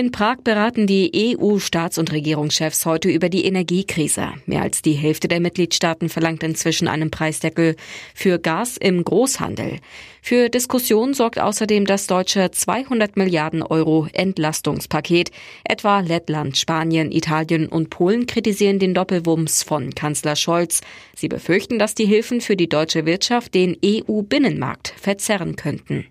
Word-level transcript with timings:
In 0.00 0.12
Prag 0.12 0.38
beraten 0.44 0.86
die 0.86 1.36
EU-Staats- 1.36 1.98
und 1.98 2.10
Regierungschefs 2.10 2.86
heute 2.86 3.10
über 3.10 3.28
die 3.28 3.44
Energiekrise. 3.44 4.28
Mehr 4.46 4.62
als 4.62 4.80
die 4.80 4.94
Hälfte 4.94 5.28
der 5.28 5.40
Mitgliedstaaten 5.40 6.08
verlangt 6.08 6.42
inzwischen 6.42 6.88
einen 6.88 7.10
Preisdeckel 7.10 7.76
für 8.14 8.38
Gas 8.38 8.78
im 8.78 9.04
Großhandel. 9.04 9.76
Für 10.22 10.48
Diskussion 10.48 11.12
sorgt 11.12 11.38
außerdem 11.38 11.84
das 11.84 12.06
deutsche 12.06 12.50
200 12.50 13.18
Milliarden 13.18 13.62
Euro 13.62 14.06
Entlastungspaket. 14.14 15.32
Etwa 15.64 16.00
Lettland, 16.00 16.56
Spanien, 16.56 17.12
Italien 17.12 17.66
und 17.66 17.90
Polen 17.90 18.24
kritisieren 18.24 18.78
den 18.78 18.94
Doppelwumms 18.94 19.64
von 19.64 19.94
Kanzler 19.94 20.34
Scholz. 20.34 20.80
Sie 21.14 21.28
befürchten, 21.28 21.78
dass 21.78 21.94
die 21.94 22.06
Hilfen 22.06 22.40
für 22.40 22.56
die 22.56 22.70
deutsche 22.70 23.04
Wirtschaft 23.04 23.52
den 23.52 23.76
EU-Binnenmarkt 23.84 24.94
verzerren 24.96 25.56
könnten. 25.56 26.06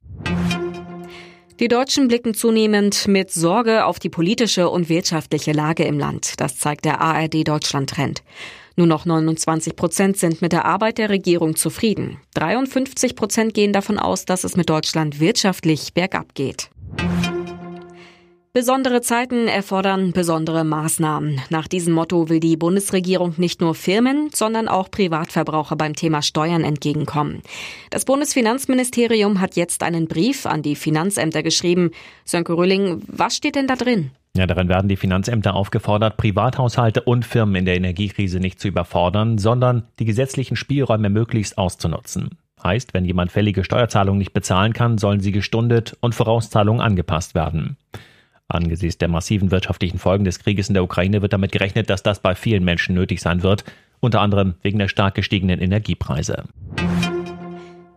Die 1.59 1.67
Deutschen 1.67 2.07
blicken 2.07 2.33
zunehmend 2.33 3.05
mit 3.09 3.31
Sorge 3.31 3.83
auf 3.83 3.99
die 3.99 4.07
politische 4.07 4.69
und 4.69 4.87
wirtschaftliche 4.87 5.51
Lage 5.51 5.83
im 5.83 5.99
Land. 5.99 6.39
Das 6.39 6.57
zeigt 6.57 6.85
der 6.85 7.01
ARD 7.01 7.45
Deutschland 7.45 7.89
Trend. 7.89 8.23
Nur 8.77 8.87
noch 8.87 9.05
29 9.05 9.75
Prozent 9.75 10.15
sind 10.15 10.41
mit 10.41 10.53
der 10.53 10.63
Arbeit 10.63 10.99
der 10.99 11.09
Regierung 11.09 11.57
zufrieden. 11.57 12.21
53 12.35 13.13
Prozent 13.13 13.53
gehen 13.53 13.73
davon 13.73 13.99
aus, 13.99 14.23
dass 14.23 14.45
es 14.45 14.55
mit 14.55 14.69
Deutschland 14.69 15.19
wirtschaftlich 15.19 15.93
bergab 15.93 16.33
geht. 16.33 16.69
Besondere 18.51 19.01
Zeiten 19.01 19.47
erfordern 19.47 20.11
besondere 20.11 20.63
Maßnahmen. 20.63 21.39
Nach 21.51 21.67
diesem 21.67 21.93
Motto 21.93 22.29
will 22.29 22.39
die 22.39 22.57
Bundesregierung 22.57 23.35
nicht 23.37 23.61
nur 23.61 23.75
Firmen, 23.75 24.31
sondern 24.33 24.67
auch 24.67 24.89
Privatverbraucher 24.89 25.75
beim 25.75 25.95
Thema 25.95 26.23
Steuern 26.23 26.63
entgegenkommen. 26.63 27.43
Das 27.91 28.05
Bundesfinanzministerium 28.05 29.39
hat 29.39 29.55
jetzt 29.55 29.83
einen 29.83 30.07
Brief 30.07 30.47
an 30.47 30.63
die 30.63 30.75
Finanzämter 30.75 31.43
geschrieben. 31.43 31.91
Sönke 32.25 32.57
Rülling, 32.57 33.03
was 33.05 33.35
steht 33.35 33.53
denn 33.53 33.67
da 33.67 33.75
drin? 33.75 34.09
Ja, 34.35 34.47
darin 34.47 34.67
werden 34.67 34.89
die 34.89 34.97
Finanzämter 34.97 35.53
aufgefordert, 35.53 36.17
Privathaushalte 36.17 37.01
und 37.01 37.25
Firmen 37.25 37.55
in 37.55 37.65
der 37.65 37.75
Energiekrise 37.75 38.39
nicht 38.39 38.59
zu 38.59 38.67
überfordern, 38.67 39.37
sondern 39.37 39.83
die 39.99 40.05
gesetzlichen 40.05 40.55
Spielräume 40.55 41.11
möglichst 41.11 41.59
auszunutzen. 41.59 42.39
Heißt, 42.63 42.95
wenn 42.95 43.05
jemand 43.05 43.31
fällige 43.31 43.63
Steuerzahlungen 43.63 44.17
nicht 44.17 44.33
bezahlen 44.33 44.73
kann, 44.73 44.97
sollen 44.97 45.19
sie 45.19 45.31
gestundet 45.31 45.95
und 46.01 46.15
Vorauszahlungen 46.15 46.81
angepasst 46.81 47.35
werden. 47.35 47.77
Angesichts 48.49 48.97
der 48.97 49.07
massiven 49.07 49.51
wirtschaftlichen 49.51 49.99
Folgen 49.99 50.25
des 50.25 50.39
Krieges 50.39 50.67
in 50.69 50.73
der 50.73 50.83
Ukraine 50.83 51.21
wird 51.21 51.33
damit 51.33 51.51
gerechnet, 51.51 51.89
dass 51.89 52.01
das 52.01 52.19
bei 52.19 52.33
vielen 52.33 52.63
Menschen 52.63 52.95
nötig 52.95 53.21
sein 53.21 53.43
wird, 53.43 53.63
unter 53.99 54.21
anderem 54.21 54.55
wegen 54.63 54.79
der 54.79 54.87
stark 54.87 55.13
gestiegenen 55.13 55.61
Energiepreise. 55.61 56.45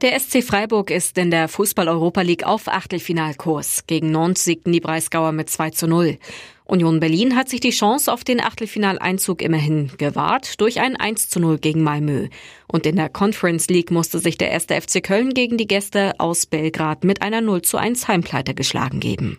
Der 0.02 0.18
SC 0.18 0.42
Freiburg 0.42 0.90
ist 0.90 1.16
in 1.16 1.30
der 1.30 1.46
Fußball-Europa 1.48 2.22
League 2.22 2.44
auf 2.44 2.66
Achtelfinalkurs. 2.66 3.86
Gegen 3.86 4.10
Nantes 4.10 4.44
siegten 4.44 4.72
die 4.72 4.80
Breisgauer 4.80 5.30
mit 5.30 5.48
2 5.48 5.70
zu 5.70 5.86
0. 5.86 6.18
Union 6.64 7.00
Berlin 7.00 7.36
hat 7.36 7.48
sich 7.48 7.60
die 7.60 7.70
Chance 7.70 8.12
auf 8.12 8.24
den 8.24 8.40
Achtelfinaleinzug 8.40 9.40
immerhin 9.42 9.92
gewahrt 9.98 10.60
durch 10.60 10.80
ein 10.80 10.96
1 10.96 11.28
zu 11.28 11.38
0 11.38 11.58
gegen 11.58 11.82
Malmö. 11.82 12.28
Und 12.66 12.84
in 12.84 12.96
der 12.96 13.10
Conference 13.10 13.68
League 13.68 13.92
musste 13.92 14.18
sich 14.18 14.36
der 14.36 14.50
erste 14.50 14.78
FC 14.80 15.02
Köln 15.02 15.34
gegen 15.34 15.56
die 15.56 15.68
Gäste 15.68 16.18
aus 16.18 16.46
Belgrad 16.46 17.04
mit 17.04 17.22
einer 17.22 17.40
0 17.40 17.62
zu 17.62 17.78
1 17.78 18.08
Heimpleite 18.08 18.54
geschlagen 18.54 18.98
geben. 18.98 19.38